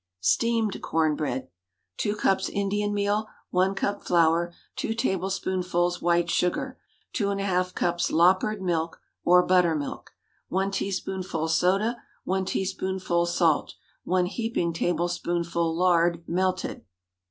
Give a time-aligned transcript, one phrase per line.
[0.21, 1.43] STEAMED CORN BREAD.
[1.43, 1.47] ✠
[1.97, 3.27] 2 cups Indian meal.
[3.51, 4.51] 1 cup flour.
[4.77, 6.79] 2 tablespoonfuls white sugar.
[7.13, 10.09] 2½ cups "loppered" milk, or buttermilk.
[10.49, 11.97] 1 teaspoonful soda.
[12.23, 13.75] 1 teaspoonful salt.
[14.03, 16.83] 1 heaping tablespoonful lard, melted.